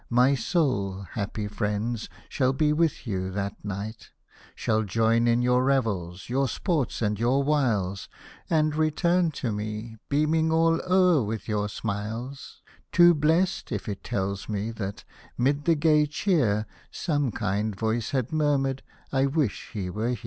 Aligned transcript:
My 0.09 0.33
soul, 0.33 1.03
happy 1.11 1.47
friends, 1.47 2.09
shall 2.27 2.53
be 2.53 2.73
with 2.73 3.05
you 3.05 3.29
that 3.33 3.63
night; 3.63 4.09
Shall 4.55 4.81
join 4.81 5.27
in 5.27 5.43
your 5.43 5.63
revels, 5.63 6.27
your 6.27 6.47
sports, 6.47 7.03
and 7.03 7.19
your 7.19 7.43
wiles, 7.43 8.09
And 8.49 8.75
return 8.75 9.29
to 9.33 9.51
me, 9.51 9.97
beaming 10.09 10.51
all 10.51 10.81
o'er 10.91 11.21
with 11.23 11.47
your 11.47 11.69
smiles— 11.69 12.63
Too 12.91 13.13
blest, 13.13 13.71
if 13.71 13.87
it 13.87 14.03
tells 14.03 14.49
me 14.49 14.71
that, 14.71 15.03
'mid 15.37 15.65
the 15.65 15.75
gay 15.75 16.07
cheer 16.07 16.65
Some 16.89 17.31
kind 17.31 17.75
voice 17.75 18.09
had 18.09 18.33
murmured," 18.33 18.81
I 19.13 19.27
wish 19.27 19.69
he 19.71 19.91
were 19.91 20.09
here 20.09 20.17